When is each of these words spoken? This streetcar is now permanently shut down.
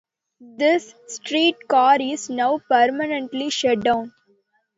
This 0.57 0.95
streetcar 1.05 1.97
is 2.01 2.27
now 2.27 2.57
permanently 2.67 3.51
shut 3.51 3.81
down. 3.81 4.11